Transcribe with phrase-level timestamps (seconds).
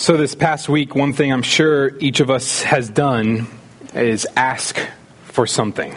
[0.00, 3.46] So, this past week, one thing I'm sure each of us has done
[3.92, 4.78] is ask
[5.24, 5.94] for something.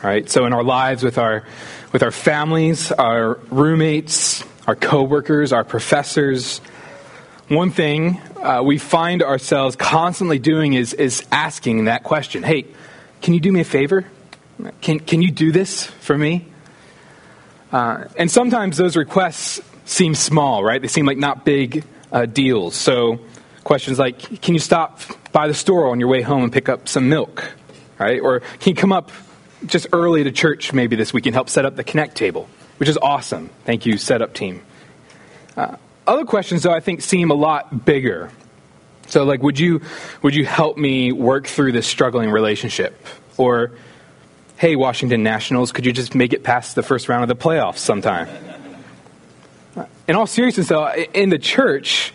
[0.00, 0.30] Right?
[0.30, 1.44] So, in our lives, with our,
[1.90, 6.58] with our families, our roommates, our coworkers, our professors,
[7.48, 12.64] one thing uh, we find ourselves constantly doing is, is asking that question Hey,
[13.22, 14.06] can you do me a favor?
[14.82, 16.46] Can, can you do this for me?
[17.72, 20.80] Uh, and sometimes those requests seem small, right?
[20.80, 22.74] They seem like not big uh, deals.
[22.74, 23.20] So
[23.64, 25.00] questions like, can you stop
[25.32, 27.54] by the store on your way home and pick up some milk?
[27.98, 28.20] Right?
[28.20, 29.10] Or can you come up
[29.66, 32.48] just early to church maybe this week and help set up the Connect table?
[32.78, 33.50] Which is awesome.
[33.64, 34.62] Thank you, setup team.
[35.56, 38.30] Uh, other questions, though, I think seem a lot bigger.
[39.08, 39.82] So, like, would you
[40.22, 43.06] would you help me work through this struggling relationship?
[43.36, 43.72] Or,
[44.56, 47.78] hey, Washington Nationals, could you just make it past the first round of the playoffs
[47.78, 48.28] sometime?
[50.08, 52.12] In all seriousness, though, in the church,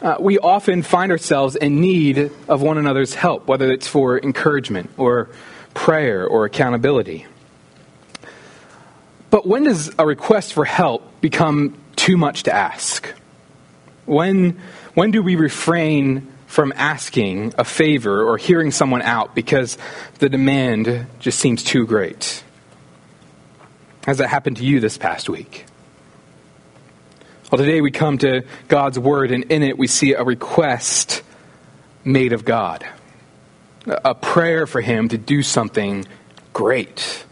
[0.00, 4.90] uh, we often find ourselves in need of one another's help, whether it's for encouragement
[4.96, 5.28] or
[5.74, 7.26] prayer or accountability.
[9.30, 13.12] But when does a request for help become too much to ask?
[14.06, 14.58] When,
[14.94, 19.76] when do we refrain from asking a favor or hearing someone out because
[20.18, 22.42] the demand just seems too great?
[24.06, 25.66] Has that happened to you this past week?
[27.50, 31.22] Well, today we come to God's Word, and in it we see a request
[32.04, 32.86] made of God,
[33.86, 36.06] a prayer for Him to do something
[36.52, 37.24] great.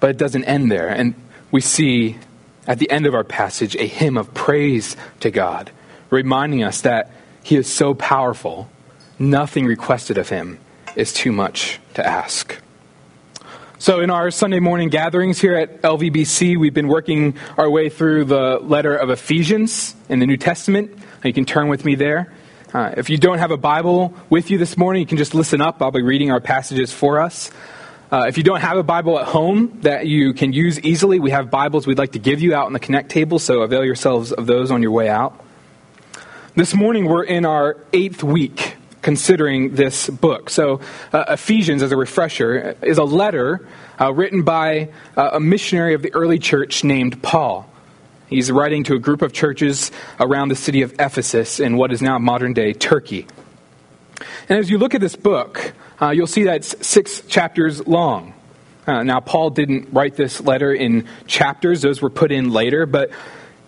[0.00, 0.88] But it doesn't end there.
[0.88, 1.14] And
[1.52, 2.18] we see
[2.66, 5.70] at the end of our passage a hymn of praise to God,
[6.10, 7.12] reminding us that
[7.44, 8.68] He is so powerful,
[9.20, 10.58] nothing requested of Him
[10.96, 12.60] is too much to ask.
[13.80, 18.26] So, in our Sunday morning gatherings here at LVBC, we've been working our way through
[18.26, 20.96] the letter of Ephesians in the New Testament.
[21.24, 22.32] You can turn with me there.
[22.72, 25.60] Uh, if you don't have a Bible with you this morning, you can just listen
[25.60, 25.82] up.
[25.82, 27.50] I'll be reading our passages for us.
[28.12, 31.32] Uh, if you don't have a Bible at home that you can use easily, we
[31.32, 34.30] have Bibles we'd like to give you out on the Connect table, so avail yourselves
[34.30, 35.44] of those on your way out.
[36.54, 40.50] This morning, we're in our eighth week considering this book.
[40.50, 40.80] So,
[41.12, 43.68] uh, Ephesians, as a refresher, is a letter
[44.00, 47.70] uh, written by uh, a missionary of the early church named Paul.
[48.28, 52.00] He's writing to a group of churches around the city of Ephesus in what is
[52.00, 53.26] now modern day Turkey.
[54.48, 58.32] And as you look at this book, uh, you'll see that it's six chapters long.
[58.86, 63.10] Uh, now, Paul didn't write this letter in chapters, those were put in later, but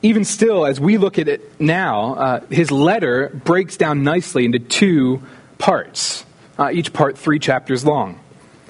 [0.02, 4.58] even still, as we look at it now, uh, his letter breaks down nicely into
[4.58, 5.22] two
[5.58, 6.24] parts,
[6.58, 8.20] uh, each part three chapters long.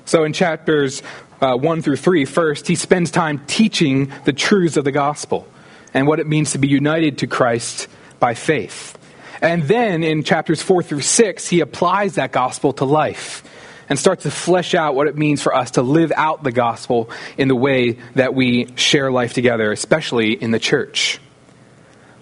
[0.05, 1.03] So in chapters
[1.41, 5.47] uh, 1 through 3, first, he spends time teaching the truths of the gospel
[5.93, 7.89] and what it means to be united to Christ
[8.21, 8.97] by faith.
[9.43, 13.43] And then in chapters 4 through 6, he applies that gospel to life
[13.89, 17.11] and starts to flesh out what it means for us to live out the gospel
[17.37, 21.21] in the way that we share life together, especially in the church.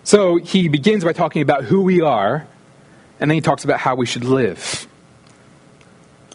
[0.03, 2.47] So he begins by talking about who we are,
[3.21, 4.87] and then he talks about how we should live.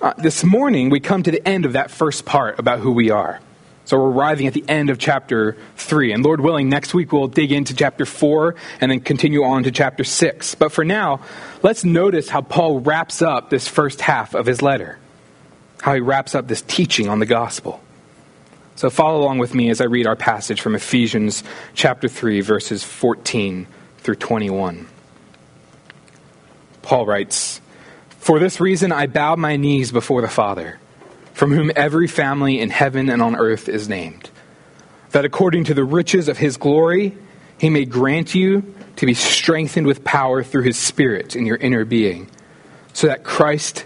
[0.01, 3.11] Uh, this morning, we come to the end of that first part about who we
[3.11, 3.39] are.
[3.85, 6.13] So we're arriving at the end of chapter 3.
[6.13, 9.71] And Lord willing, next week we'll dig into chapter 4 and then continue on to
[9.71, 10.55] chapter 6.
[10.55, 11.21] But for now,
[11.63, 14.99] let's notice how Paul wraps up this first half of his letter
[15.81, 17.81] how he wraps up this teaching on the gospel.
[18.75, 22.83] So follow along with me as I read our passage from Ephesians chapter 3, verses
[22.83, 23.67] 14
[23.97, 24.87] through 21.
[26.81, 27.59] Paul writes,
[28.19, 30.79] For this reason I bow my knees before the Father,
[31.33, 34.29] from whom every family in heaven and on earth is named,
[35.11, 37.17] that according to the riches of his glory,
[37.57, 41.83] he may grant you to be strengthened with power through his Spirit in your inner
[41.83, 42.29] being
[42.93, 43.85] so that Christ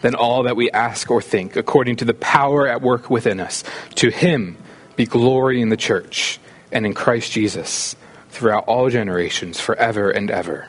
[0.00, 3.64] than all that we ask or think, according to the power at work within us.
[3.96, 4.56] To him
[4.96, 6.38] be glory in the church
[6.72, 7.96] and in Christ Jesus
[8.30, 10.68] throughout all generations, forever and ever.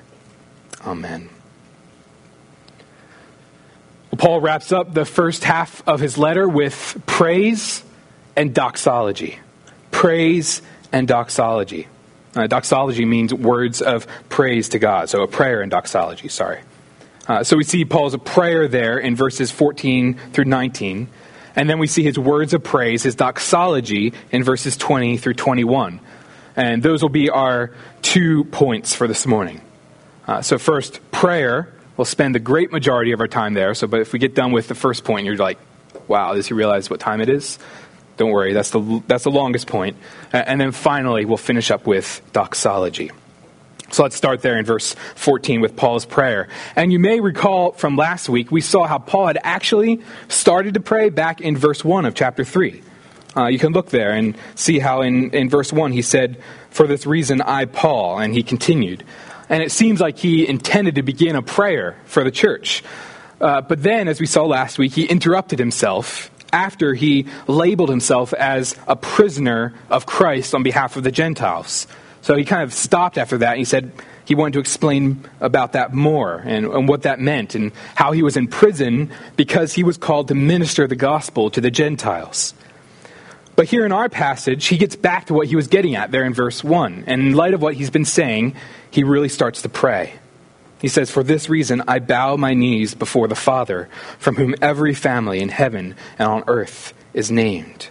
[0.85, 1.29] Amen.
[4.17, 7.83] Paul wraps up the first half of his letter with praise
[8.35, 9.39] and doxology.
[9.89, 10.61] Praise
[10.91, 11.87] and doxology.
[12.35, 16.61] Uh, doxology means words of praise to God, so a prayer and doxology, sorry.
[17.31, 21.07] Uh, so we see Paul's prayer there in verses 14 through 19.
[21.55, 26.01] And then we see his words of praise, his doxology, in verses 20 through 21.
[26.57, 29.61] And those will be our two points for this morning.
[30.27, 31.73] Uh, so, first, prayer.
[31.95, 33.75] We'll spend the great majority of our time there.
[33.75, 35.57] So, but if we get done with the first point, you're like,
[36.09, 37.59] wow, does he realize what time it is?
[38.17, 39.95] Don't worry, that's the, that's the longest point.
[40.33, 43.11] And then finally, we'll finish up with doxology.
[43.91, 46.47] So let's start there in verse 14 with Paul's prayer.
[46.77, 50.79] And you may recall from last week, we saw how Paul had actually started to
[50.79, 52.81] pray back in verse 1 of chapter 3.
[53.35, 56.87] Uh, you can look there and see how in, in verse 1 he said, For
[56.87, 59.03] this reason I, Paul, and he continued.
[59.49, 62.83] And it seems like he intended to begin a prayer for the church.
[63.41, 68.33] Uh, but then, as we saw last week, he interrupted himself after he labeled himself
[68.33, 71.87] as a prisoner of Christ on behalf of the Gentiles.
[72.21, 73.51] So he kind of stopped after that.
[73.51, 73.91] and he said
[74.25, 78.21] he wanted to explain about that more and, and, what that meant and how he
[78.21, 82.53] was in prison because he was called to minister the gospel to the Gentiles.
[83.55, 86.23] But here in our passage, he gets back to what he was getting at there
[86.23, 87.03] in verse 1.
[87.07, 88.55] And in light of what he's been saying,
[88.89, 90.13] he really starts to pray.
[90.79, 94.93] He says, For this reason I bow my knees before the Father, from whom every
[94.93, 97.89] family in heaven and on earth is named.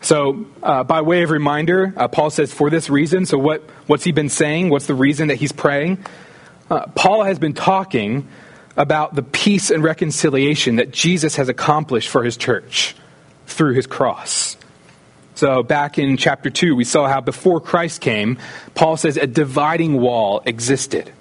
[0.00, 3.26] So, uh, by way of reminder, uh, Paul says, for this reason.
[3.26, 4.70] So, what, what's he been saying?
[4.70, 6.04] What's the reason that he's praying?
[6.70, 8.28] Uh, Paul has been talking
[8.76, 12.94] about the peace and reconciliation that Jesus has accomplished for his church
[13.46, 14.56] through his cross.
[15.34, 18.38] So, back in chapter 2, we saw how before Christ came,
[18.74, 21.12] Paul says a dividing wall existed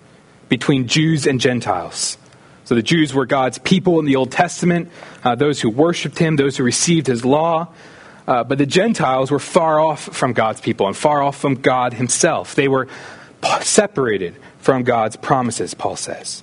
[0.47, 2.17] between Jews and Gentiles.
[2.63, 4.89] So, the Jews were God's people in the Old Testament,
[5.23, 7.73] uh, those who worshiped him, those who received his law.
[8.27, 11.93] Uh, but the Gentiles were far off from God's people and far off from God
[11.93, 12.55] himself.
[12.55, 12.87] They were
[13.61, 16.41] separated from God's promises, Paul says.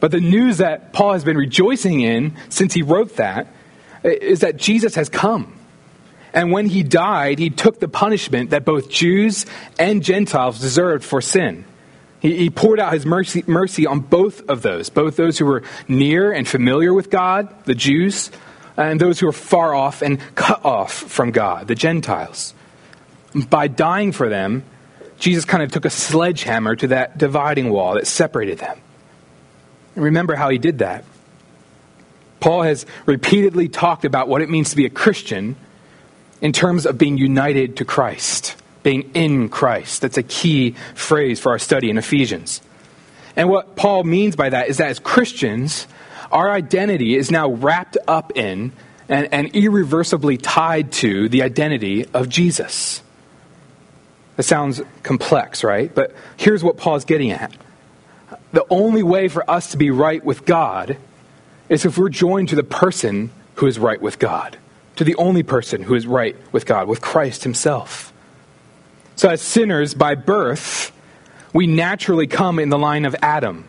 [0.00, 3.46] But the news that Paul has been rejoicing in since he wrote that
[4.02, 5.52] is that Jesus has come.
[6.32, 9.46] And when he died, he took the punishment that both Jews
[9.78, 11.64] and Gentiles deserved for sin.
[12.20, 15.62] He, he poured out his mercy, mercy on both of those, both those who were
[15.88, 18.30] near and familiar with God, the Jews,
[18.76, 22.54] Uh, and those who are far off and cut off from God, the Gentiles.
[23.48, 24.64] By dying for them,
[25.18, 28.78] Jesus kind of took a sledgehammer to that dividing wall that separated them.
[29.94, 31.04] Remember how he did that.
[32.40, 35.56] Paul has repeatedly talked about what it means to be a Christian
[36.40, 40.02] in terms of being united to Christ, being in Christ.
[40.02, 42.60] That's a key phrase for our study in Ephesians.
[43.36, 45.86] And what Paul means by that is that as Christians,
[46.30, 48.72] our identity is now wrapped up in
[49.08, 53.02] and, and irreversibly tied to the identity of Jesus.
[54.36, 55.94] That sounds complex, right?
[55.94, 57.52] But here's what Paul's getting at.
[58.52, 60.98] The only way for us to be right with God
[61.68, 64.58] is if we're joined to the person who is right with God,
[64.96, 68.12] to the only person who is right with God, with Christ Himself.
[69.16, 70.92] So, as sinners by birth,
[71.52, 73.66] we naturally come in the line of Adam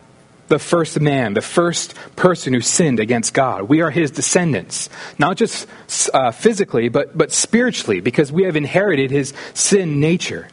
[0.48, 3.68] the first man, the first person who sinned against God.
[3.68, 5.66] We are his descendants, not just
[6.12, 10.48] uh, physically, but, but spiritually, because we have inherited his sin nature.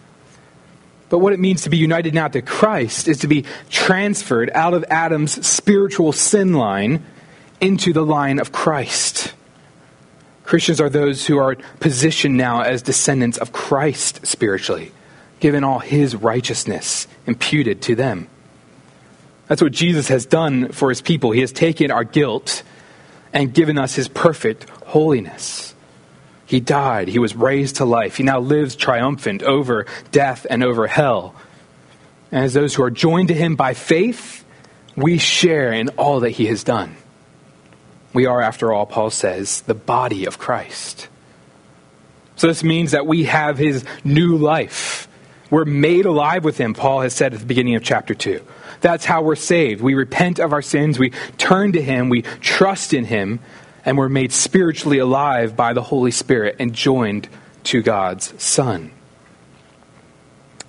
[1.09, 4.73] But what it means to be united now to Christ is to be transferred out
[4.73, 7.05] of Adam's spiritual sin line
[7.61, 9.33] into the line of Christ.
[10.43, 14.91] Christians are those who are positioned now as descendants of Christ spiritually,
[15.39, 18.27] given all his righteousness imputed to them.
[19.47, 21.31] That's what Jesus has done for his people.
[21.31, 22.63] He has taken our guilt
[23.33, 25.75] and given us his perfect holiness.
[26.47, 28.17] He died, he was raised to life.
[28.17, 31.35] He now lives triumphant over death and over hell.
[32.31, 34.43] And as those who are joined to him by faith,
[34.95, 36.95] we share in all that he has done.
[38.13, 41.09] We are, after all, Paul says, the body of Christ.
[42.37, 45.07] So this means that we have his new life.
[45.49, 48.41] We're made alive with him, Paul has said at the beginning of chapter 2.
[48.81, 49.81] That's how we're saved.
[49.81, 53.39] We repent of our sins, we turn to Him, we trust in Him,
[53.83, 57.29] and we're made spiritually alive by the Holy Spirit and joined
[57.65, 58.91] to God's Son.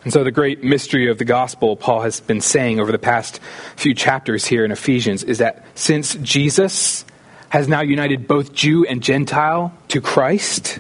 [0.05, 3.41] And so, the great mystery of the gospel, Paul has been saying over the past
[3.75, 7.05] few chapters here in Ephesians, is that since Jesus
[7.49, 10.79] has now united both Jew and Gentile to Christ,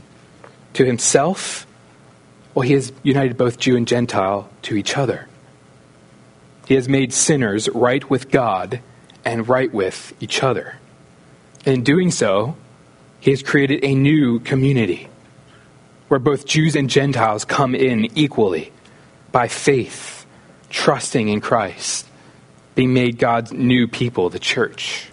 [0.74, 1.66] to himself,
[2.54, 5.26] well, he has united both Jew and Gentile to each other.
[6.66, 8.80] He has made sinners right with God
[9.24, 10.76] and right with each other.
[11.64, 12.56] In doing so,
[13.20, 15.08] he has created a new community
[16.08, 18.72] where both Jews and Gentiles come in equally
[19.32, 20.26] by faith,
[20.70, 22.06] trusting in Christ.
[22.76, 25.08] being made God's new people, the church.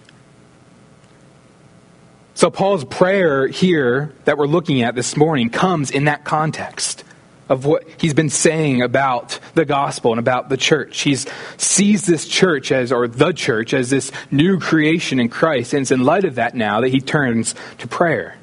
[2.34, 7.04] So, Paul's prayer here that we're looking at this morning comes in that context
[7.48, 11.00] of what he's been saying about the gospel and about the church.
[11.02, 11.16] He
[11.56, 15.90] sees this church as, or the church, as this new creation in Christ, and it's
[15.90, 18.36] in light of that now that he turns to prayer.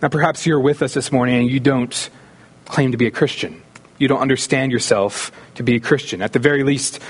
[0.00, 2.10] Now, perhaps you're with us this morning and you don't
[2.66, 3.62] claim to be a Christian.
[3.98, 6.20] You don't understand yourself to be a Christian.
[6.20, 7.00] At the very least,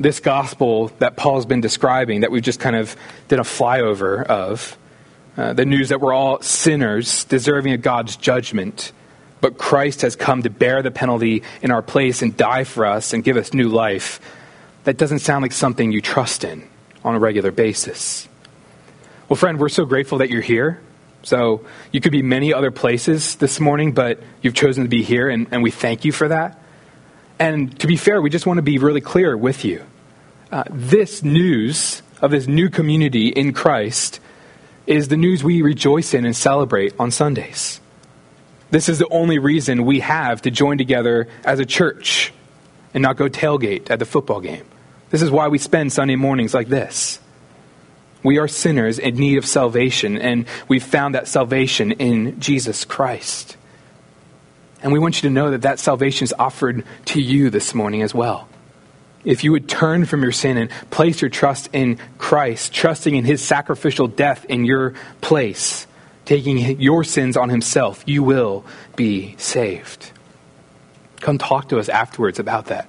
[0.00, 2.96] this gospel that Paul's been describing, that we've just kind of
[3.28, 4.76] did a flyover of,
[5.36, 8.92] uh, the news that we're all sinners deserving of God's judgment,
[9.40, 13.12] but Christ has come to bear the penalty in our place and die for us
[13.12, 14.20] and give us new life,
[14.84, 16.68] that doesn't sound like something you trust in
[17.04, 18.28] on a regular basis.
[19.28, 20.80] Well, friend, we're so grateful that you're here.
[21.22, 25.28] So you could be many other places this morning, but you've chosen to be here,
[25.28, 26.58] and, and we thank you for that.
[27.38, 29.84] And to be fair, we just want to be really clear with you.
[30.50, 34.20] Uh, this news of this new community in Christ
[34.86, 37.79] is the news we rejoice in and celebrate on Sundays.
[38.70, 42.32] This is the only reason we have to join together as a church
[42.94, 44.64] and not go tailgate at the football game.
[45.10, 47.18] This is why we spend Sunday mornings like this.
[48.22, 53.56] We are sinners in need of salvation, and we've found that salvation in Jesus Christ.
[54.82, 58.02] And we want you to know that that salvation is offered to you this morning
[58.02, 58.48] as well.
[59.24, 63.24] If you would turn from your sin and place your trust in Christ, trusting in
[63.24, 65.86] his sacrificial death in your place,
[66.30, 70.12] taking your sins on himself, you will be saved.
[71.18, 72.88] Come talk to us afterwards about that.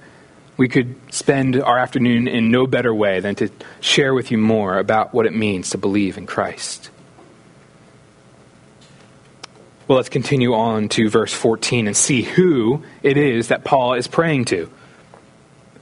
[0.56, 4.78] We could spend our afternoon in no better way than to share with you more
[4.78, 6.90] about what it means to believe in Christ.
[9.88, 14.06] Well, let's continue on to verse 14 and see who it is that Paul is
[14.06, 14.70] praying to.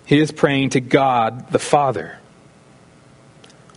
[0.07, 2.20] He is praying to God the Father.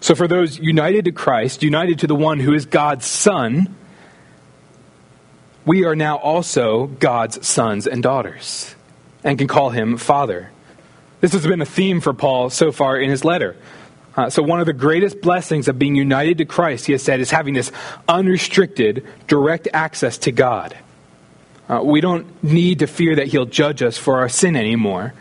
[0.04, 3.74] So, for those united to Christ, united to the one who is God's Son,
[5.66, 8.76] we are now also God's sons and daughters
[9.24, 10.52] and can call him Father.
[11.22, 13.56] This has been a theme for Paul so far in his letter.
[14.18, 17.22] Uh, so, one of the greatest blessings of being united to Christ, he has said,
[17.22, 17.72] is having this
[18.06, 20.78] unrestricted, direct access to God.
[21.70, 25.14] Uh, we don't need to fear that he'll judge us for our sin anymore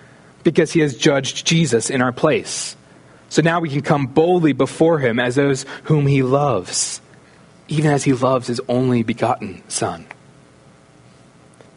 [0.42, 2.74] because he has judged Jesus in our place.
[3.32, 7.00] So now we can come boldly before him as those whom he loves,
[7.66, 10.04] even as he loves his only begotten Son.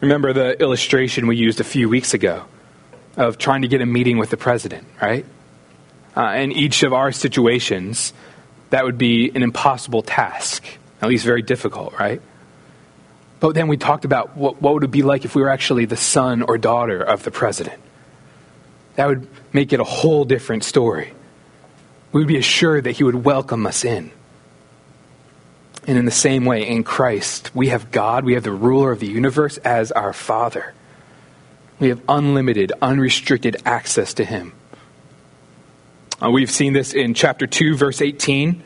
[0.00, 2.44] Remember the illustration we used a few weeks ago
[3.16, 5.24] of trying to get a meeting with the president, right?
[6.16, 8.12] uh, in each of our situations,
[8.70, 10.64] that would be an impossible task,
[11.02, 12.22] at least very difficult, right?
[13.38, 15.84] But then we talked about what, what would it be like if we were actually
[15.84, 17.78] the son or daughter of the president.
[18.94, 21.12] That would make it a whole different story.
[22.12, 24.10] We would be assured that he would welcome us in.
[25.86, 28.98] And in the same way, in Christ, we have God, we have the ruler of
[29.00, 30.74] the universe as our Father.
[31.78, 34.52] We have unlimited, unrestricted access to him.
[36.20, 38.62] Uh, we've seen this in chapter 2, verse 18,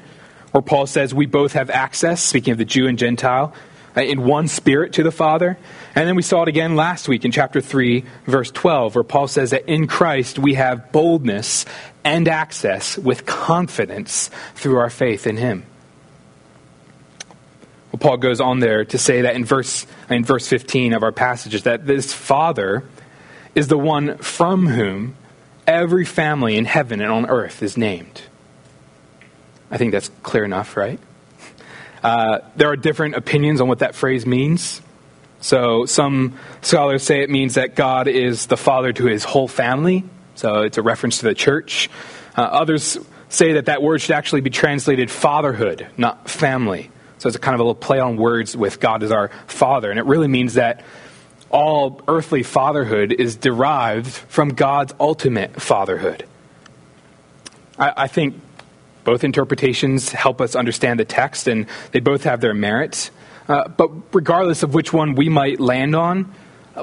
[0.52, 3.52] where Paul says we both have access, speaking of the Jew and Gentile,
[4.00, 5.58] Uh, in one spirit to the Father.
[5.94, 9.28] And then we saw it again last week in chapter 3, verse 12, where Paul
[9.28, 11.66] says that in Christ we have boldness
[12.02, 15.64] and access with confidence through our faith in Him.
[17.92, 21.12] Well, Paul goes on there to say that in verse, in verse 15 of our
[21.12, 22.84] passages that this Father
[23.54, 25.14] is the one from whom
[25.66, 28.22] every family in heaven and on earth is named.
[29.70, 30.98] I think that's clear enough, right?
[32.02, 34.80] Uh, there are different opinions on what that phrase means.
[35.40, 40.04] So, some scholars say it means that God is the father to his whole family.
[40.34, 41.88] So, it's a reference to the church.
[42.36, 46.90] Uh, others say that that word should actually be translated fatherhood, not family.
[47.18, 49.90] So, it's a kind of a little play on words with God as our father.
[49.90, 50.82] And it really means that
[51.50, 56.24] all earthly fatherhood is derived from God's ultimate fatherhood.
[57.78, 58.40] I, I, think
[59.10, 63.10] both interpretations help us understand the text, and they both have their merits.
[63.48, 66.32] Uh, but regardless of which one we might land on,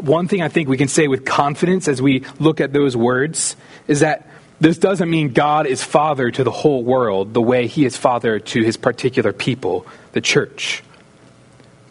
[0.01, 3.55] one thing I think we can say with confidence as we look at those words
[3.87, 4.27] is that
[4.59, 8.39] this doesn't mean God is father to the whole world the way he is father
[8.39, 10.83] to his particular people, the church.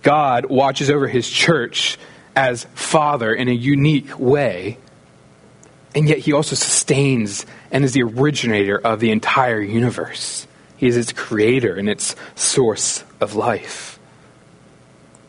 [0.02, 1.96] God watches over his church
[2.34, 4.76] as Father in a unique way,
[5.96, 10.46] and yet He also sustains and is the originator of the entire universe.
[10.76, 13.98] He is its creator and its source of life.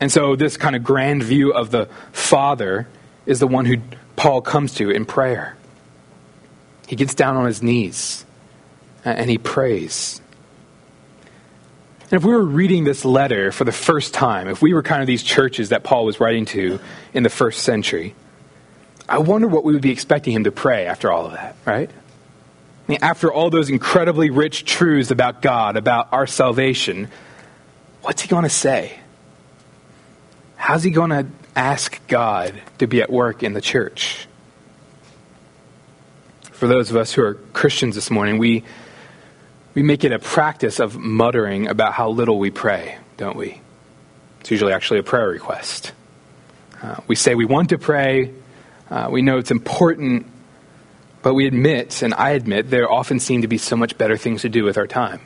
[0.00, 2.86] And so, this kind of grand view of the Father
[3.26, 3.76] is the one who
[4.16, 5.56] Paul comes to in prayer.
[6.86, 8.24] He gets down on his knees
[9.04, 10.20] uh, and he prays.
[12.10, 15.02] And if we were reading this letter for the first time, if we were kind
[15.02, 16.80] of these churches that Paul was writing to
[17.12, 18.14] in the first century,
[19.06, 21.90] I wonder what we would be expecting him to pray after all of that, right?
[22.96, 27.08] After all those incredibly rich truths about God, about our salvation,
[28.02, 28.98] what's he going to say?
[30.56, 34.26] How's he going to ask God to be at work in the church?
[36.52, 38.64] For those of us who are Christians this morning, we
[39.74, 43.60] we make it a practice of muttering about how little we pray, don't we?
[44.40, 45.92] It's usually actually a prayer request.
[46.82, 48.32] Uh, we say we want to pray,
[48.90, 50.26] uh, we know it's important,
[51.22, 54.42] but we admit, and I admit, there often seem to be so much better things
[54.42, 55.20] to do with our time.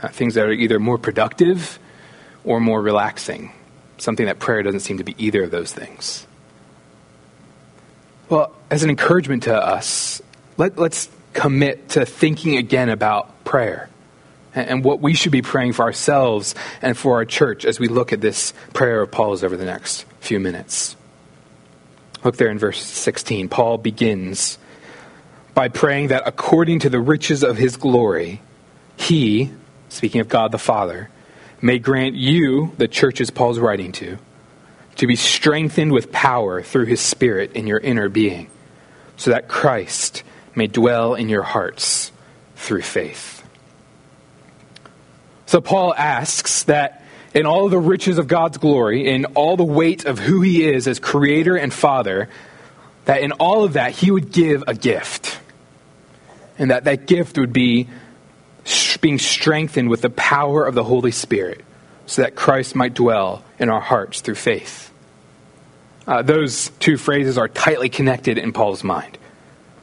[0.00, 1.78] Uh, things that are either more productive
[2.44, 3.52] or more relaxing.
[3.96, 6.26] Something that prayer doesn't seem to be either of those things.
[8.28, 10.20] Well, as an encouragement to us,
[10.56, 13.88] let, let's commit to thinking again about prayer
[14.54, 18.12] and what we should be praying for ourselves and for our church as we look
[18.12, 20.96] at this prayer of Paul's over the next few minutes.
[22.24, 23.48] Look there in verse 16.
[23.48, 24.58] Paul begins
[25.58, 28.40] by praying that according to the riches of his glory,
[28.96, 29.50] he,
[29.88, 31.10] speaking of God the Father,
[31.60, 34.18] may grant you, the churches Paul's writing to,
[34.94, 38.48] to be strengthened with power through his Spirit in your inner being,
[39.16, 40.22] so that Christ
[40.54, 42.12] may dwell in your hearts
[42.54, 43.42] through faith.
[45.46, 50.04] So Paul asks that in all the riches of God's glory, in all the weight
[50.04, 52.28] of who he is as creator and father,
[53.06, 55.40] that in all of that he would give a gift.
[56.58, 57.88] And that that gift would be
[59.00, 61.64] being strengthened with the power of the Holy Spirit
[62.06, 64.92] so that Christ might dwell in our hearts through faith.
[66.06, 69.18] Uh, those two phrases are tightly connected in Paul's mind.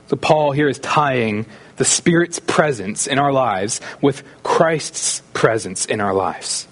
[0.07, 1.45] So, Paul here is tying
[1.77, 6.67] the Spirit's presence in our lives with Christ's presence in our lives.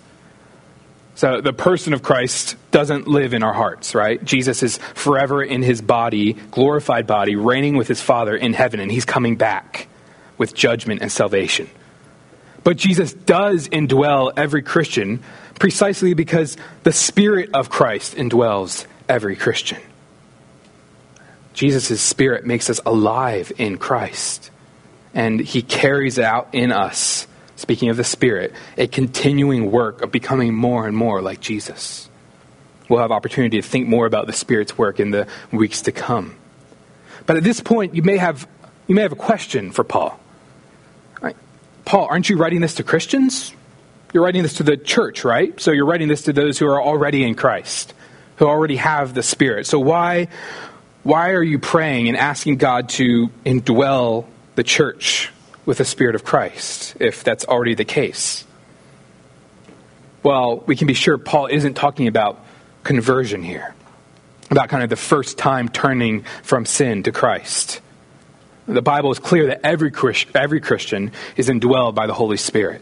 [1.16, 4.24] So, the person of Christ doesn't live in our hearts, right?
[4.24, 8.92] Jesus is forever in his body, glorified body, reigning with his Father in heaven, and
[8.92, 9.88] he's coming back
[10.38, 11.70] with judgment and salvation.
[12.64, 15.22] But Jesus does indwell every Christian
[15.60, 19.80] precisely because the Spirit of Christ indwells every Christian.
[21.54, 24.50] Jesus' Spirit makes us alive in Christ.
[25.14, 30.54] And He carries out in us, speaking of the Spirit, a continuing work of becoming
[30.56, 32.10] more and more like Jesus.
[32.90, 36.36] We'll have opportunity to think more about the Spirit's work in the weeks to come.
[37.26, 38.48] But at this point, you may have,
[38.88, 40.20] you may have a question for Paul.
[41.86, 43.54] Paul, aren't you writing this to Christians?
[44.14, 45.60] You're writing this to the church, right?
[45.60, 47.94] So you're writing this to those who are already in Christ,
[48.38, 49.66] who already have the Spirit.
[49.66, 50.28] So why,
[51.02, 55.32] why are you praying and asking God to indwell the church
[55.66, 58.46] with the Spirit of Christ, if that's already the case?
[60.22, 62.40] Well, we can be sure Paul isn't talking about
[62.84, 63.74] conversion here,
[64.52, 67.82] about kind of the first time turning from sin to Christ.
[68.68, 69.92] The Bible is clear that every,
[70.36, 72.82] every Christian is indwelled by the Holy Spirit.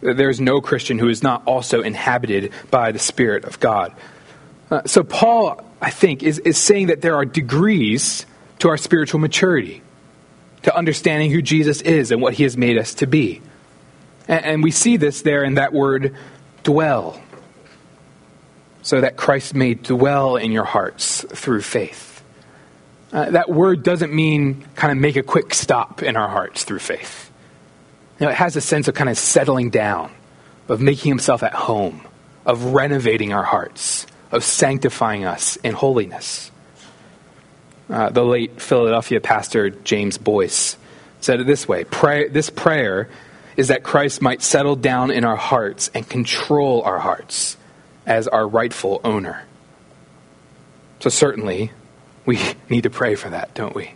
[0.00, 3.92] There is no Christian who is not also inhabited by the Spirit of God.
[4.68, 8.24] Uh, so, Paul I think, is, is saying that there are degrees
[8.60, 9.82] to our spiritual maturity,
[10.62, 13.42] to understanding who Jesus is and what he has made us to be.
[14.28, 16.14] And, and we see this there in that word
[16.62, 17.20] dwell,
[18.82, 22.11] so that Christ may dwell in your hearts through faith.
[23.12, 26.78] Uh, that word doesn't mean kind of make a quick stop in our hearts through
[26.78, 27.30] faith.
[28.18, 30.10] You know, it has a sense of kind of settling down,
[30.68, 32.00] of making himself at home,
[32.46, 36.50] of renovating our hearts of sanctifying us in holiness.
[37.88, 40.76] Uh, the late Philadelphia pastor James Boice
[41.20, 43.10] said it this way Pray, This prayer
[43.56, 47.58] is that Christ might settle down in our hearts and control our hearts
[48.06, 49.44] as our rightful owner.
[51.00, 51.70] So, certainly,
[52.26, 53.94] we need to pray for that, don't we?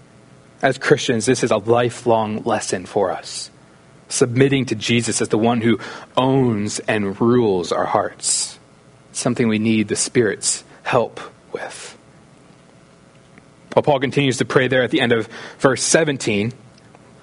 [0.63, 3.51] As Christians, this is a lifelong lesson for us.
[4.09, 5.79] Submitting to Jesus as the one who
[6.17, 8.59] owns and rules our hearts
[9.17, 11.21] something we need the Spirit's help
[11.53, 11.97] with.
[13.75, 16.53] Well, Paul continues to pray there at the end of verse 17.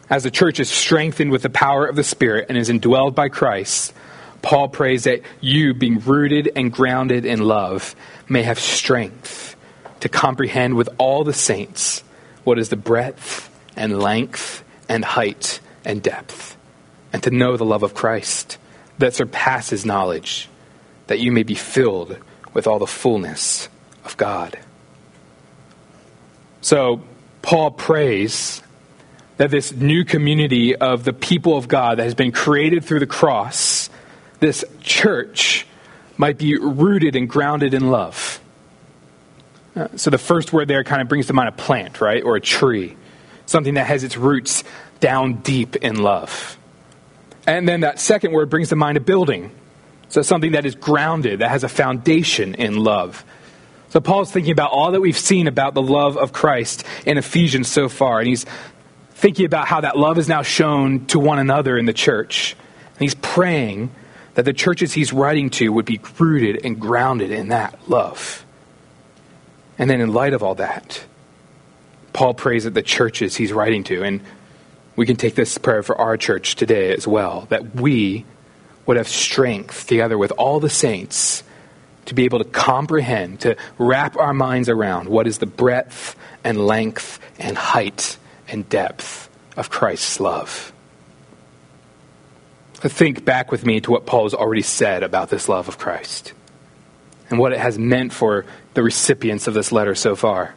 [0.10, 3.30] As the church is strengthened with the power of the Spirit and is indwelled by
[3.30, 3.94] Christ,
[4.42, 7.96] Paul prays that you, being rooted and grounded in love,
[8.28, 9.53] may have strength
[10.04, 12.04] to comprehend with all the saints
[12.44, 16.58] what is the breadth and length and height and depth,
[17.13, 18.58] and to know the love of Christ
[18.98, 20.50] that surpasses knowledge
[21.08, 22.18] that you may be filled
[22.54, 23.70] with all the fullness
[24.04, 24.60] of God.
[26.60, 27.02] So,
[27.42, 28.62] Paul prays
[29.38, 33.08] that this new community of the people of God that has been created through the
[33.08, 33.89] cross,
[34.42, 35.66] this church,
[36.18, 38.33] might be rooted and grounded in love.
[39.75, 42.23] Uh, so the first word there kind of brings to mind a plant, right?
[42.23, 42.95] Or a tree.
[43.45, 44.63] Something that has its roots
[44.99, 46.57] down deep in love.
[47.45, 49.51] And then that second word brings to mind a building.
[50.09, 53.25] So something that is grounded, that has a foundation in love.
[53.89, 57.67] So Paul's thinking about all that we've seen about the love of Christ in Ephesians
[57.67, 58.45] so far, and he's
[59.12, 62.55] thinking about how that love is now shown to one another in the church.
[62.93, 63.91] And he's praying
[64.33, 68.42] that the churches he's writing to would be rooted and grounded in that love.
[69.77, 71.03] And then, in light of all that,
[72.13, 74.21] Paul prays that the churches he's writing to, and
[74.95, 78.25] we can take this prayer for our church today as well, that we
[78.86, 81.43] would have strength together with all the saints
[82.05, 86.67] to be able to comprehend, to wrap our minds around what is the breadth and
[86.67, 90.71] length and height and depth of Christ's love.
[92.73, 96.33] Think back with me to what Paul has already said about this love of Christ
[97.34, 100.54] and what it has meant for the recipients of this letter so far.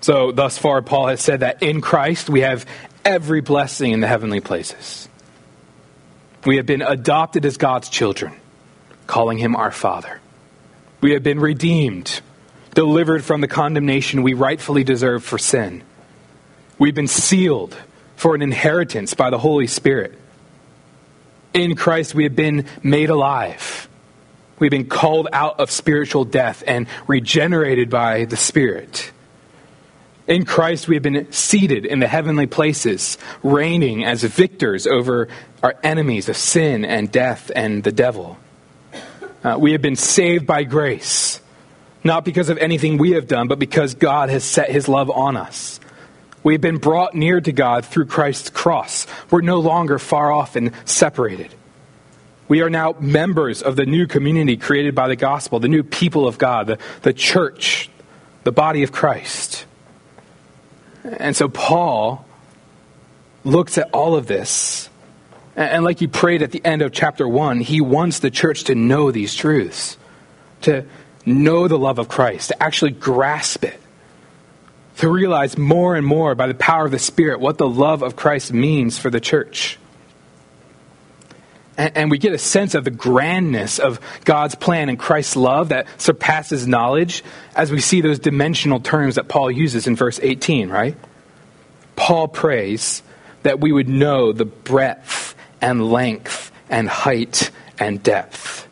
[0.00, 2.64] So, thus far, Paul has said that in Christ we have
[3.04, 5.08] every blessing in the heavenly places.
[6.44, 8.34] We have been adopted as God's children,
[9.08, 10.20] calling him our Father.
[11.00, 12.20] We have been redeemed,
[12.72, 15.82] delivered from the condemnation we rightfully deserve for sin.
[16.78, 17.76] We've been sealed
[18.14, 20.16] for an inheritance by the Holy Spirit.
[21.54, 23.85] In Christ, we have been made alive.
[24.58, 29.12] We've been called out of spiritual death and regenerated by the Spirit.
[30.26, 35.28] In Christ, we have been seated in the heavenly places, reigning as victors over
[35.62, 38.38] our enemies of sin and death and the devil.
[39.44, 41.40] Uh, we have been saved by grace,
[42.02, 45.36] not because of anything we have done, but because God has set his love on
[45.36, 45.78] us.
[46.42, 49.06] We've been brought near to God through Christ's cross.
[49.30, 51.54] We're no longer far off and separated.
[52.48, 56.28] We are now members of the new community created by the gospel, the new people
[56.28, 57.90] of God, the, the church,
[58.44, 59.64] the body of Christ.
[61.02, 62.24] And so Paul
[63.44, 64.88] looks at all of this,
[65.56, 68.74] and like he prayed at the end of chapter 1, he wants the church to
[68.74, 69.96] know these truths,
[70.62, 70.84] to
[71.24, 73.80] know the love of Christ, to actually grasp it,
[74.98, 78.16] to realize more and more by the power of the Spirit what the love of
[78.16, 79.78] Christ means for the church
[81.76, 85.86] and, we get a sense of the grandness of God's plan and Christ's love that
[86.00, 87.22] surpasses knowledge
[87.54, 90.96] as we see those dimensional terms that Paul uses in verse 18, right?
[91.94, 93.02] Paul prays
[93.42, 98.66] that we would know the breadth and length and height and depth.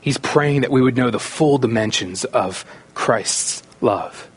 [0.00, 4.28] He's praying that we would know the full dimensions of Christ's love.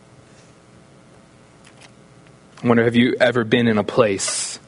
[2.63, 4.59] I wonder, have you ever been in a place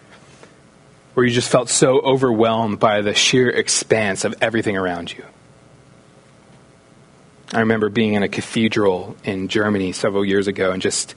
[1.15, 5.23] where you just felt so overwhelmed by the sheer expanse of everything around you.
[7.54, 11.15] I remember being in a cathedral in Germany several years ago and just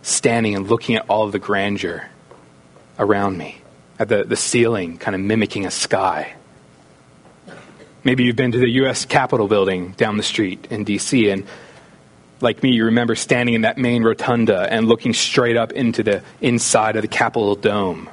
[0.00, 2.08] standing and looking at all of the grandeur
[2.98, 3.60] around me,
[3.98, 6.34] at the, the ceiling kind of mimicking a sky.
[8.04, 9.04] Maybe you've been to the U.S.
[9.04, 11.46] Capitol building down the street in D.C., and
[12.40, 16.22] like me, you remember standing in that main rotunda and looking straight up into the
[16.40, 18.08] inside of the Capitol dome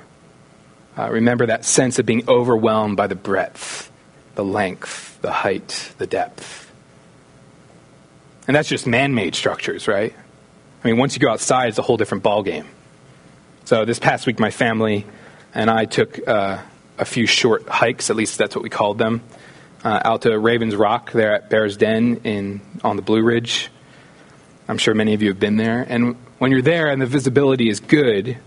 [0.97, 3.91] uh, remember that sense of being overwhelmed by the breadth,
[4.35, 6.71] the length, the height, the depth.
[8.47, 10.13] And that's just man made structures, right?
[10.83, 12.65] I mean, once you go outside, it's a whole different ballgame.
[13.65, 15.05] So this past week, my family
[15.53, 16.59] and I took uh,
[16.97, 19.21] a few short hikes, at least that's what we called them,
[19.83, 23.69] uh, out to Ravens Rock there at Bear's Den in, on the Blue Ridge.
[24.67, 25.85] I'm sure many of you have been there.
[25.87, 28.37] And when you're there and the visibility is good,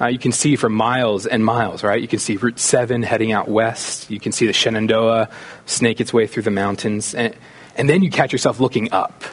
[0.00, 2.00] uh, you can see for miles and miles, right?
[2.00, 4.10] You can see Route 7 heading out west.
[4.10, 5.28] You can see the Shenandoah
[5.66, 7.14] snake its way through the mountains.
[7.14, 7.36] And,
[7.76, 9.24] and then you catch yourself looking up.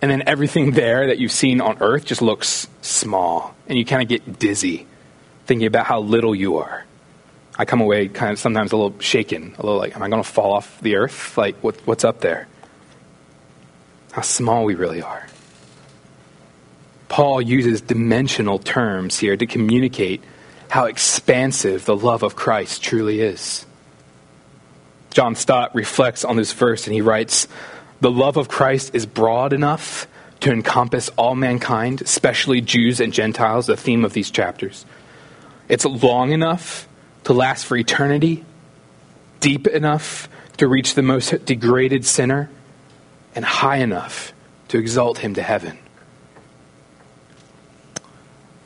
[0.00, 3.54] And then everything there that you've seen on Earth just looks small.
[3.66, 4.86] And you kind of get dizzy
[5.46, 6.84] thinking about how little you are.
[7.56, 10.22] I come away kind of sometimes a little shaken, a little like, am I going
[10.22, 11.36] to fall off the earth?
[11.38, 12.48] Like, what, what's up there?
[14.12, 15.26] How small we really are.
[17.08, 20.22] Paul uses dimensional terms here to communicate
[20.68, 23.66] how expansive the love of Christ truly is.
[25.10, 27.46] John Stott reflects on this verse and he writes,
[28.00, 30.08] The love of Christ is broad enough
[30.40, 34.84] to encompass all mankind, especially Jews and Gentiles, the theme of these chapters.
[35.68, 36.88] It's long enough
[37.24, 38.44] to last for eternity,
[39.40, 42.50] deep enough to reach the most degraded sinner,
[43.34, 44.32] and high enough
[44.68, 45.78] to exalt him to heaven.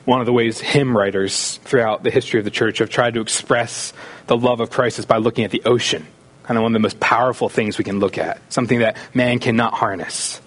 [0.09, 3.21] One of the ways hymn writers throughout the history of the church have tried to
[3.21, 3.93] express
[4.27, 6.07] the love of Christ is by looking at the ocean.
[6.45, 9.39] Kind of one of the most powerful things we can look at, something that man
[9.39, 10.41] cannot harness.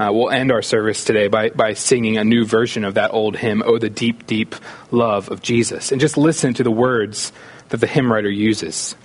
[0.00, 3.36] Uh, we'll end our service today by, by singing a new version of that old
[3.36, 4.56] hymn, Oh, the Deep, Deep
[4.90, 5.92] Love of Jesus.
[5.92, 7.32] And just listen to the words
[7.68, 8.96] that the hymn writer uses.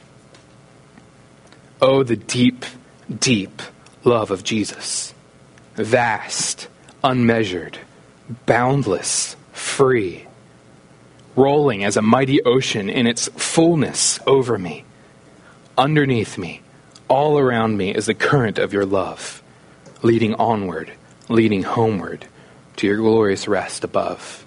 [1.79, 2.65] Oh, the deep,
[3.15, 3.61] deep
[4.03, 5.13] love of Jesus.
[5.75, 6.67] Vast,
[7.03, 7.77] unmeasured,
[8.47, 10.27] boundless, free,
[11.35, 14.83] rolling as a mighty ocean in its fullness over me.
[15.77, 16.61] Underneath me,
[17.07, 19.41] all around me is the current of your love
[20.03, 20.91] leading onward,
[21.29, 22.25] leading homeward
[22.77, 24.45] to your glorious rest above.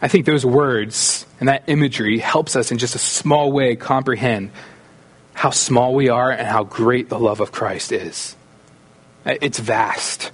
[0.00, 4.50] I think those words and that imagery helps us in just a small way comprehend
[5.32, 8.36] how small we are and how great the love of Christ is.
[9.26, 10.30] It's vast.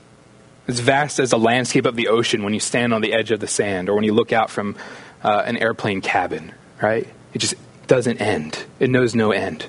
[0.70, 3.40] It's vast as the landscape of the ocean when you stand on the edge of
[3.40, 4.76] the sand or when you look out from
[5.20, 7.08] uh, an airplane cabin, right?
[7.34, 7.56] It just
[7.88, 8.64] doesn't end.
[8.78, 9.66] It knows no end.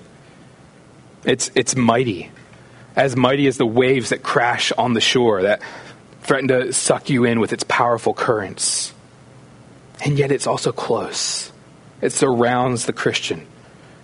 [1.26, 2.30] It's, it's mighty
[2.96, 5.64] as mighty as the waves that crash on the shore, that
[6.22, 8.94] threaten to suck you in with its powerful currents.
[10.06, 11.52] And yet it's also close.
[12.00, 13.48] It surrounds the Christian.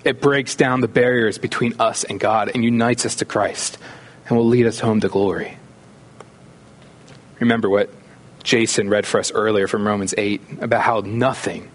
[0.03, 3.77] It breaks down the barriers between us and God and unites us to Christ
[4.27, 5.59] and will lead us home to glory.
[7.39, 7.89] Remember what
[8.43, 11.69] Jason read for us earlier from Romans 8 about how nothing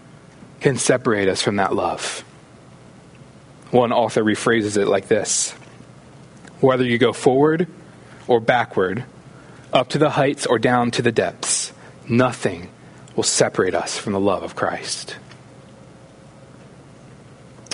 [0.59, 2.23] can separate us from that love.
[3.71, 5.53] One author rephrases it like this
[6.59, 7.67] whether you go forward
[8.27, 9.03] or backward,
[9.73, 11.73] up to the heights or down to the depths,
[12.07, 12.69] nothing
[13.15, 15.17] will separate us from the love of Christ.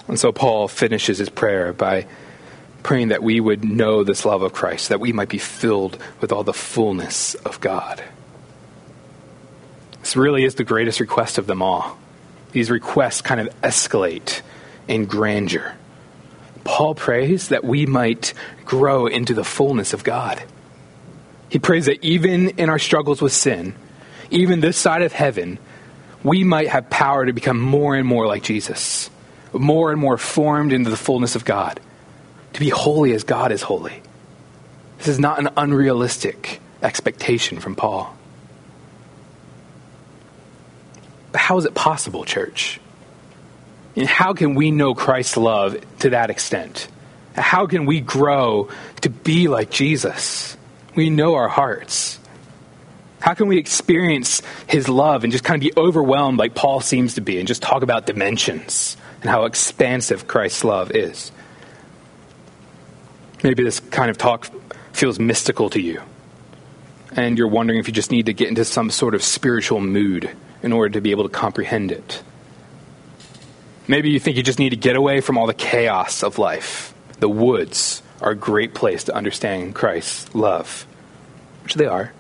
[0.08, 2.08] And so Paul finishes his prayer by
[2.84, 6.32] praying that we would know this love of Christ, that we might be filled with
[6.32, 8.04] all the fullness of God.
[10.02, 11.98] This really is the greatest request of them all.
[12.52, 14.42] These requests kind of escalate
[14.88, 15.76] in grandeur.
[16.64, 18.34] Paul prays that we might
[18.66, 20.42] grow into the fullness of God.
[21.50, 23.76] He prays that even in our struggles with sin,
[24.30, 25.58] even this side of heaven,
[26.24, 29.10] we might have power to become more and more like Jesus,
[29.54, 31.80] more and more formed into the fullness of God,
[32.54, 34.02] to be holy as God is holy.
[34.98, 38.16] This is not an unrealistic expectation from Paul.
[41.32, 42.80] But how is it possible, church?
[43.96, 46.88] And how can we know Christ's love to that extent?
[47.36, 48.70] How can we grow
[49.02, 50.58] to be like Jesus?
[50.96, 52.20] We know our hearts.
[53.20, 57.16] How can we experience his love and just kind of be overwhelmed like Paul seems
[57.16, 61.32] to be and just talk about dimensions and how expansive Christ's love is?
[63.44, 64.48] Maybe this kind of talk
[64.92, 66.02] feels mystical to you.
[67.16, 70.30] And you're wondering if you just need to get into some sort of spiritual mood
[70.62, 72.22] in order to be able to comprehend it.
[73.88, 76.94] Maybe you think you just need to get away from all the chaos of life.
[77.20, 80.86] The woods are a great place to understand Christ's love,
[81.64, 82.14] which they are.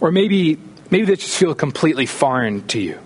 [0.00, 0.58] Or maybe
[0.90, 2.98] maybe they just feel completely foreign to you.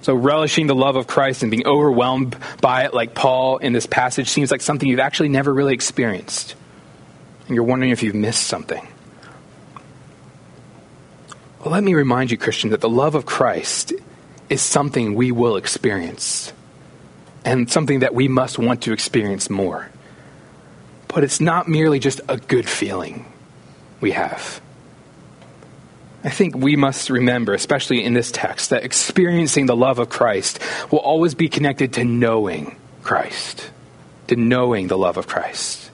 [0.00, 3.86] So relishing the love of Christ and being overwhelmed by it like Paul in this
[3.86, 6.54] passage seems like something you've actually never really experienced.
[7.46, 8.86] And you're wondering if you've missed something.
[11.60, 13.92] Well, let me remind you, Christian, that the love of Christ
[14.48, 16.52] is something we will experience
[17.44, 19.90] and something that we must want to experience more.
[21.08, 23.30] But it's not merely just a good feeling
[24.00, 24.60] we have.
[26.28, 30.60] I think we must remember, especially in this text, that experiencing the love of Christ
[30.90, 33.70] will always be connected to knowing Christ,
[34.26, 35.90] to knowing the love of Christ.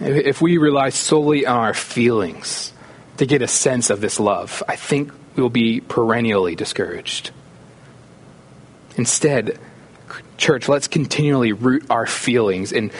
[0.00, 2.72] If we rely solely on our feelings
[3.18, 7.30] to get a sense of this love, I think we will be perennially discouraged.
[8.96, 9.60] Instead,
[10.38, 12.90] church, let's continually root our feelings in,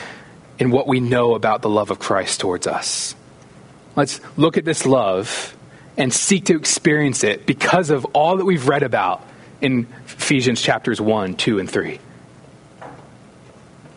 [0.60, 3.16] in what we know about the love of Christ towards us.
[3.96, 5.56] Let's look at this love
[5.96, 9.26] and seek to experience it because of all that we've read about
[9.60, 11.98] in Ephesians chapters 1, 2, and 3.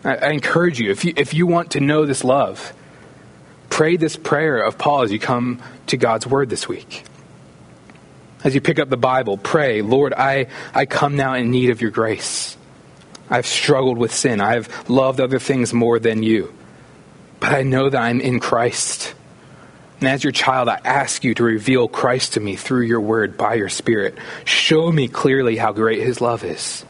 [0.04, 2.72] I, I encourage you if, you, if you want to know this love,
[3.70, 7.04] pray this prayer of Paul as you come to God's Word this week.
[8.44, 11.80] As you pick up the Bible, pray, Lord, I, I come now in need of
[11.80, 12.56] your grace.
[13.28, 14.40] I've struggled with sin.
[14.40, 16.54] I've loved other things more than you.
[17.40, 19.14] But I know that I'm in Christ.
[20.00, 23.36] And as your child, I ask you to reveal Christ to me through your word
[23.36, 24.16] by your Spirit.
[24.44, 26.84] Show me clearly how great his love is.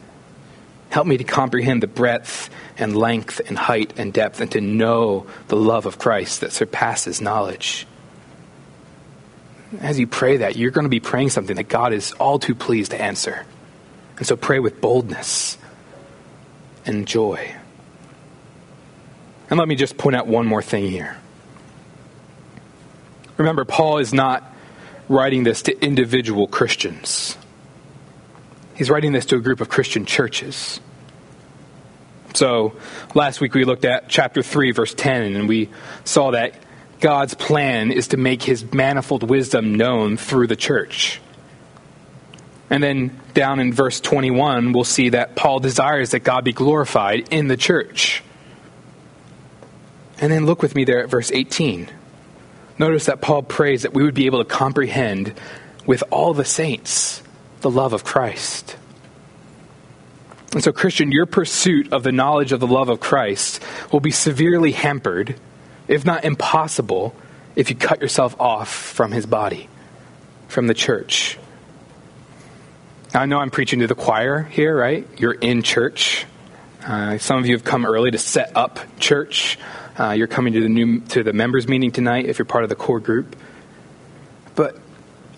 [0.90, 5.26] Help me to comprehend the breadth and length and height and depth and to know
[5.48, 7.86] the love of Christ that surpasses knowledge.
[9.80, 12.54] as you pray that, you're going to be praying something that God is all too
[12.54, 13.44] pleased to answer.
[14.16, 15.58] And so pray with boldness
[16.86, 17.54] and joy.
[19.50, 21.16] And let me just point out one more thing here.
[23.38, 24.52] Remember, Paul is not
[25.08, 27.38] writing this to individual Christians.
[28.74, 30.80] He's writing this to a group of Christian churches.
[32.34, 32.74] So,
[33.14, 35.70] last week we looked at chapter 3, verse 10, and we
[36.04, 36.54] saw that
[37.00, 41.20] God's plan is to make his manifold wisdom known through the church.
[42.70, 47.28] And then down in verse 21, we'll see that Paul desires that God be glorified
[47.32, 48.22] in the church.
[50.20, 51.88] And then look with me there at verse 18.
[52.78, 55.34] Notice that Paul prays that we would be able to comprehend
[55.84, 57.22] with all the saints
[57.60, 58.76] the love of Christ.
[60.52, 63.62] And so, Christian, your pursuit of the knowledge of the love of Christ
[63.92, 65.34] will be severely hampered,
[65.88, 67.14] if not impossible,
[67.54, 69.68] if you cut yourself off from his body,
[70.46, 71.38] from the church.
[73.12, 75.06] Now, I know I'm preaching to the choir here, right?
[75.18, 76.24] You're in church.
[76.86, 79.58] Uh, some of you have come early to set up church.
[79.98, 82.70] Uh, you're coming to the new to the members meeting tonight if you're part of
[82.70, 83.34] the core group.
[84.54, 84.78] But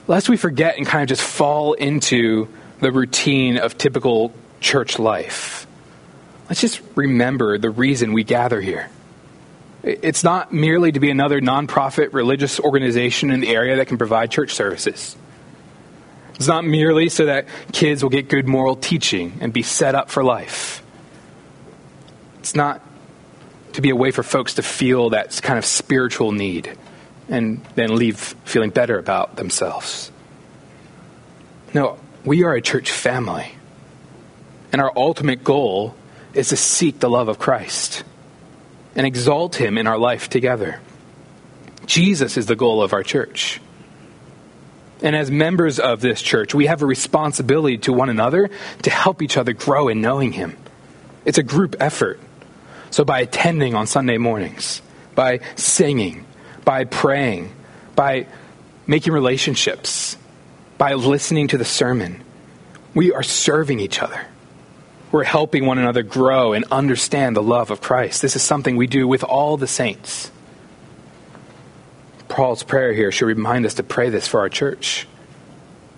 [0.06, 2.48] lest we forget and kind of just fall into
[2.80, 5.66] the routine of typical church life,
[6.48, 8.90] let's just remember the reason we gather here.
[9.82, 14.30] It's not merely to be another nonprofit religious organization in the area that can provide
[14.30, 15.16] church services.
[16.34, 20.10] It's not merely so that kids will get good moral teaching and be set up
[20.10, 20.82] for life.
[22.40, 22.82] It's not
[23.74, 26.76] to be a way for folks to feel that kind of spiritual need
[27.28, 30.10] and then leave feeling better about themselves.
[31.72, 33.54] No, we are a church family.
[34.72, 35.94] And our ultimate goal
[36.34, 38.04] is to seek the love of Christ
[38.94, 40.80] and exalt Him in our life together.
[41.86, 43.60] Jesus is the goal of our church.
[45.02, 48.50] And as members of this church, we have a responsibility to one another
[48.82, 50.56] to help each other grow in knowing Him.
[51.24, 52.20] It's a group effort.
[52.90, 54.82] So, by attending on Sunday mornings,
[55.14, 56.26] by singing,
[56.64, 57.52] by praying,
[57.94, 58.26] by
[58.86, 60.16] making relationships,
[60.78, 62.22] by listening to the sermon,
[62.94, 64.26] we are serving each other.
[65.12, 68.22] We're helping one another grow and understand the love of Christ.
[68.22, 70.30] This is something we do with all the saints.
[72.28, 75.06] Paul's prayer here should remind us to pray this for our church.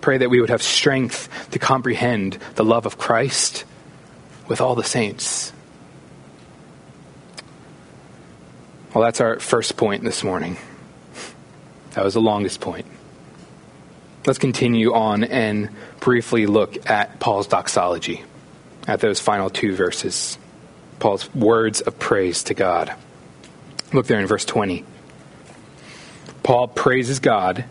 [0.01, 3.65] Pray that we would have strength to comprehend the love of Christ
[4.47, 5.53] with all the saints.
[8.93, 10.55] Well, that's our first point this morning.
[11.91, 12.85] That was the longest point.
[14.27, 18.23] Let's continue on and briefly look at Paul's doxology,
[18.87, 20.37] at those final two verses.
[20.99, 22.93] Paul's words of praise to God.
[23.93, 24.85] Look there in verse 20.
[26.43, 27.65] Paul praises God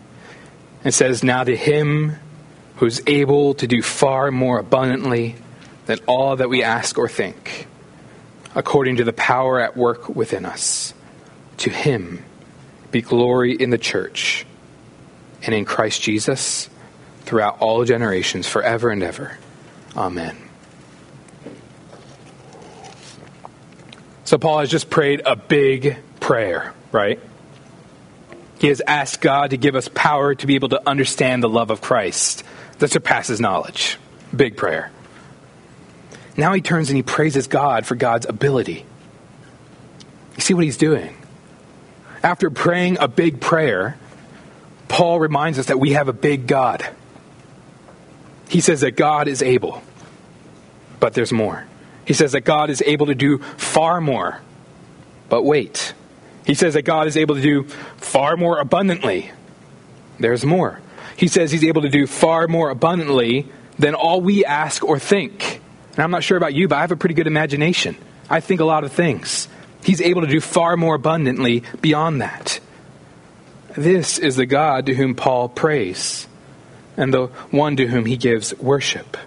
[0.83, 2.17] and says, Now to him
[2.77, 5.37] who's able to do far more abundantly
[5.85, 7.67] than all that we ask or think,
[8.55, 10.93] according to the power at work within us.
[11.63, 12.21] To him
[12.91, 14.45] be glory in the church
[15.43, 16.69] and in Christ Jesus
[17.21, 19.37] throughout all generations, forever and ever.
[19.95, 20.35] Amen.
[24.25, 27.21] So, Paul has just prayed a big prayer, right?
[28.59, 31.71] He has asked God to give us power to be able to understand the love
[31.71, 32.43] of Christ
[32.79, 33.97] that surpasses knowledge.
[34.35, 34.91] Big prayer.
[36.35, 38.85] Now he turns and he praises God for God's ability.
[40.35, 41.15] You see what he's doing?
[42.23, 43.97] After praying a big prayer,
[44.87, 46.87] Paul reminds us that we have a big God.
[48.47, 49.83] He says that God is able,
[50.99, 51.65] but there's more.
[52.05, 54.41] He says that God is able to do far more,
[55.29, 55.93] but wait.
[56.45, 57.63] He says that God is able to do
[57.97, 59.31] far more abundantly.
[60.19, 60.79] There's more.
[61.15, 63.47] He says he's able to do far more abundantly
[63.79, 65.61] than all we ask or think.
[65.93, 67.95] And I'm not sure about you, but I have a pretty good imagination.
[68.29, 69.47] I think a lot of things.
[69.83, 72.59] He's able to do far more abundantly beyond that.
[73.75, 76.27] This is the God to whom Paul prays,
[76.95, 79.17] and the one to whom he gives worship.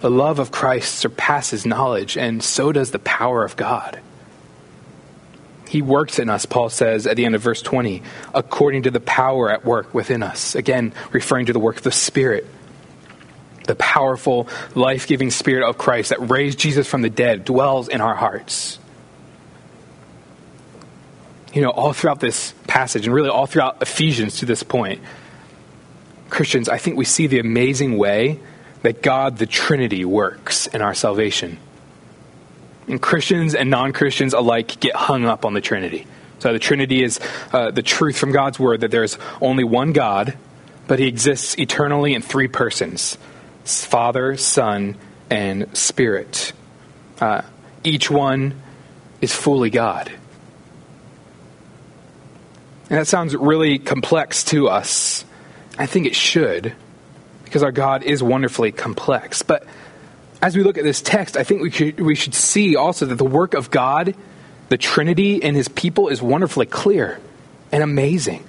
[0.00, 4.00] The love of Christ surpasses knowledge, and so does the power of God.
[5.68, 8.02] He works in us, Paul says at the end of verse 20,
[8.34, 10.56] according to the power at work within us.
[10.56, 12.44] Again, referring to the work of the Spirit.
[13.68, 18.00] The powerful, life giving Spirit of Christ that raised Jesus from the dead dwells in
[18.00, 18.79] our hearts
[21.52, 25.00] you know, all throughout this passage and really all throughout Ephesians to this point,
[26.28, 28.38] Christians, I think we see the amazing way
[28.82, 31.58] that God, the Trinity, works in our salvation.
[32.86, 36.06] And Christians and non Christians alike get hung up on the Trinity.
[36.38, 37.20] So the Trinity is
[37.52, 40.36] uh, the truth from God's Word that there's only one God,
[40.86, 43.18] but He exists eternally in three persons
[43.64, 44.96] Father, Son,
[45.28, 46.52] and Spirit.
[47.20, 47.42] Uh,
[47.84, 48.60] each one
[49.20, 50.10] is fully God.
[52.90, 55.24] And that sounds really complex to us.
[55.78, 56.74] I think it should,
[57.44, 59.42] because our God is wonderfully complex.
[59.42, 59.64] But
[60.42, 63.14] as we look at this text, I think we should, we should see also that
[63.14, 64.14] the work of God,
[64.68, 67.20] the Trinity, and his people is wonderfully clear
[67.70, 68.44] and amazing.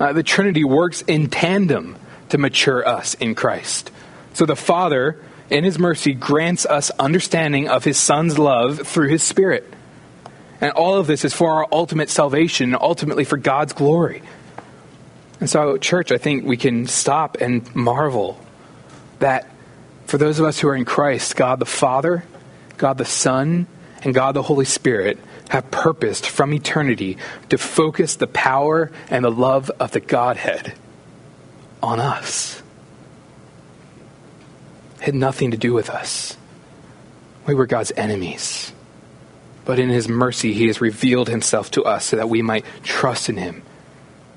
[0.00, 1.96] Uh, the Trinity works in tandem
[2.30, 3.90] to mature us in Christ.
[4.32, 5.20] So the Father,
[5.50, 9.70] in his mercy, grants us understanding of his Son's love through his Spirit.
[10.60, 14.22] And all of this is for our ultimate salvation, ultimately for God's glory.
[15.40, 18.40] And so, church, I think we can stop and marvel
[19.18, 19.48] that
[20.06, 22.24] for those of us who are in Christ, God the Father,
[22.78, 23.66] God the Son,
[24.02, 27.18] and God the Holy Spirit have purposed from eternity
[27.50, 30.74] to focus the power and the love of the Godhead
[31.82, 32.62] on us.
[34.98, 36.36] It had nothing to do with us.
[37.46, 38.72] We were God's enemies.
[39.66, 43.28] But in his mercy, he has revealed himself to us so that we might trust
[43.28, 43.62] in him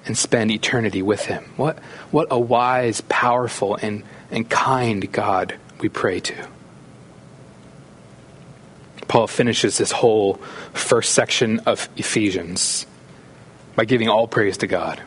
[0.05, 1.45] and spend eternity with him.
[1.55, 6.47] What, what a wise, powerful, and, and kind God we pray to.
[9.07, 10.35] Paul finishes this whole
[10.73, 12.87] first section of Ephesians
[13.75, 15.01] by giving all praise to God.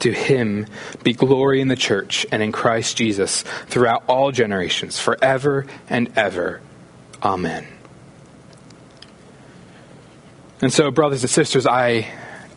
[0.00, 0.66] To him
[1.02, 6.60] be glory in the church and in Christ Jesus throughout all generations, forever and ever.
[7.22, 7.66] Amen.
[10.62, 12.08] And so, brothers and sisters, I,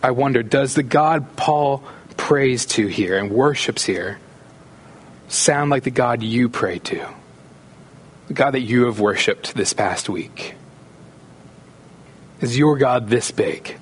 [0.02, 1.84] I wonder does the God Paul
[2.18, 4.20] prays to here and worships here
[5.30, 7.08] sound like the God you pray to?
[8.28, 10.56] The God that you have worshiped this past week?
[12.42, 13.78] Is your God this big?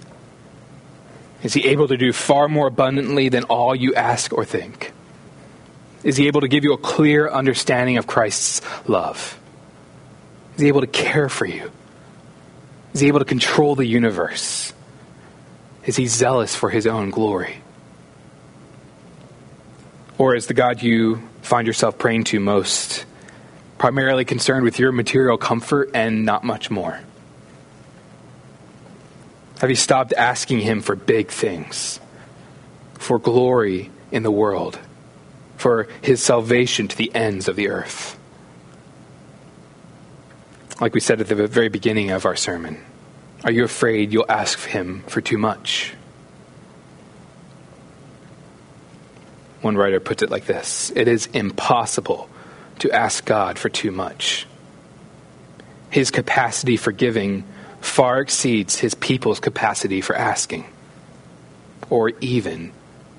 [1.42, 4.92] Is he able to do far more abundantly than all you ask or think?
[6.04, 9.40] Is he able to give you a clear understanding of Christ's love?
[10.56, 11.72] Is he able to care for you?
[12.94, 14.74] Is he able to control the universe?
[15.86, 17.58] Is he zealous for his own glory?
[20.18, 23.06] Or is the God you find yourself praying to most
[23.78, 27.00] primarily concerned with your material comfort and not much more?
[29.60, 32.00] Have you stopped asking him for big things,
[33.00, 34.78] for glory in the world,
[35.58, 38.20] for his salvation to the ends of the earth?
[40.82, 42.84] Like we said at the very beginning of our sermon?
[43.44, 45.94] Are you afraid you'll ask him for too much?
[49.62, 52.28] One writer puts it like this It is impossible
[52.80, 54.48] to ask God for too much.
[55.92, 57.44] His capacity for giving
[57.80, 60.66] far exceeds his people's capacity for asking
[61.90, 62.72] or even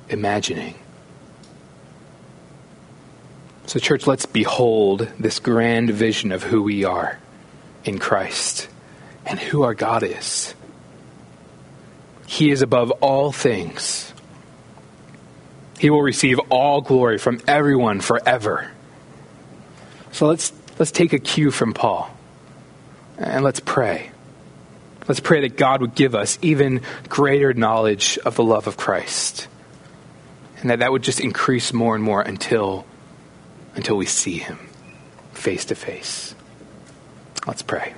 [0.09, 0.75] imagining.
[3.67, 7.19] So, church, let's behold this grand vision of who we are
[7.85, 8.69] in Christ
[9.27, 10.55] and who our God is.
[12.27, 14.13] He is above all things.
[15.79, 18.71] He will receive all glory from everyone forever.
[20.13, 22.09] So let's, let's take a cue from Paul
[23.19, 24.11] and let's pray.
[25.09, 29.49] Let's pray that God would give us even greater knowledge of the love of Christ.
[30.61, 32.87] And that that would just increase more and more until,
[33.75, 34.59] until we see him
[35.33, 36.35] face to face.
[37.47, 37.95] Let's pray.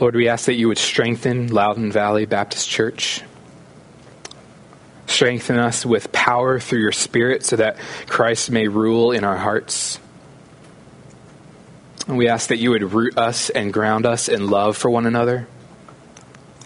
[0.00, 3.22] Lord, we ask that you would strengthen Loudon Valley Baptist Church.
[5.06, 7.76] Strengthen us with power through your Spirit so that
[8.06, 10.00] Christ may rule in our hearts.
[12.08, 15.04] And we ask that you would root us and ground us in love for one
[15.04, 15.46] another.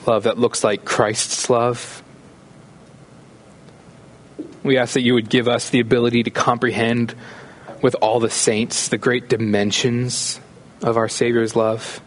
[0.07, 2.04] Love that looks like Christ's love.
[4.65, 7.15] We ask that you would give us the ability to comprehend
[7.83, 10.41] with all the saints the great dimensions
[10.83, 12.01] of our Savior's love.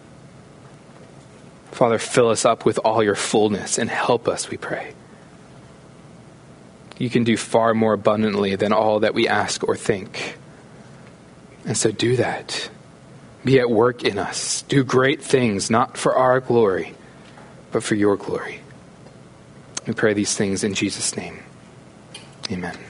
[1.72, 4.94] Father, fill us up with all your fullness and help us, we pray.
[6.98, 10.36] You can do far more abundantly than all that we ask or think.
[11.64, 12.72] And so do that.
[13.46, 14.64] Be at work in us.
[14.64, 16.96] Do great things, not for our glory,
[17.72, 18.62] but for your glory.
[19.86, 21.44] We pray these things in Jesus' name.
[22.52, 22.87] Amen.